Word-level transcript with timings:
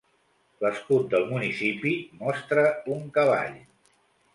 L'escut 0.65 1.05
del 1.11 1.29
municipi 1.35 1.95
mostra 2.25 2.67
un 2.97 3.09
cavall. 3.21 3.59